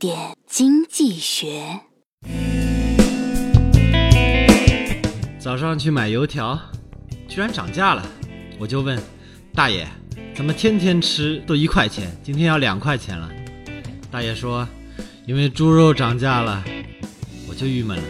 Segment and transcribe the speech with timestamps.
[0.00, 1.78] 点经济学。
[5.38, 6.58] 早上去买油条，
[7.28, 8.02] 居然涨价了，
[8.58, 8.98] 我就问
[9.54, 9.86] 大爷，
[10.34, 13.30] 怎么天天吃都一块钱，今天要两块钱了？
[14.10, 14.66] 大爷说，
[15.26, 16.64] 因为猪肉涨价了。
[17.46, 18.04] 我就郁闷了，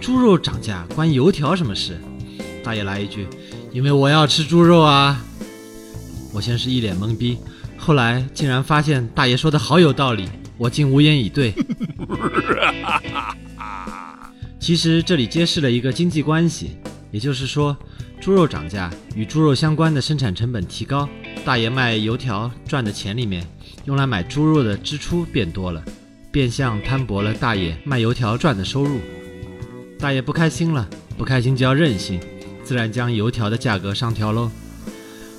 [0.00, 2.00] 猪肉涨价关油条什么事？
[2.62, 3.26] 大爷来一句，
[3.72, 5.20] 因为我要吃猪肉啊。
[6.32, 7.38] 我先是一脸懵逼，
[7.76, 10.28] 后来竟然发现大爷说的好有道理，
[10.62, 11.52] 我竟无言以对。
[14.60, 16.76] 其实这里揭示了一个经济关系，
[17.10, 17.76] 也就是说，
[18.20, 21.08] 猪肉涨价与猪肉相关的生产成本提高，
[21.44, 23.44] 大爷卖油条赚的钱里面，
[23.86, 25.82] 用来买猪肉的支出变多了，
[26.30, 29.00] 变相摊薄了大爷卖油条赚的收入。
[29.98, 32.20] 大爷不开心了，不开心就要任性，
[32.62, 34.48] 自然将油条的价格上调喽。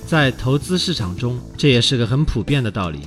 [0.06, 3.00] 在投资市场中，这也是个很普遍的道理，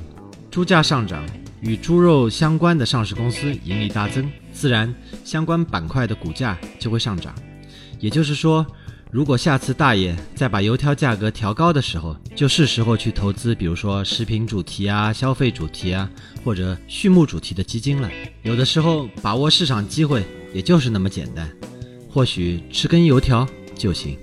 [0.50, 1.24] 猪价上涨。
[1.62, 7.34] 与猪肉相关的上市公司盈利大增，自然相关板块的股价就会上涨。
[8.00, 8.66] 也就是说，
[9.10, 16.10] 如果下次大爷再把油条价格调高的时候，就是时候去投资，比如说食品主题啊、消费主题啊，
[16.44, 18.10] 或者畜牧主题的基金了。
[18.44, 21.50] 有的时候把握市场机会，也就是那么简单。
[22.10, 24.18] 或许吃根油条就行。